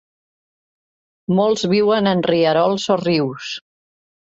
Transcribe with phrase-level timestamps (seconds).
[1.41, 3.57] Molts viuen en rierols o rius.